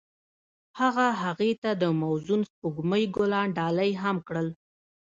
[0.79, 4.47] هغه هغې ته د موزون سپوږمۍ ګلان ډالۍ هم کړل.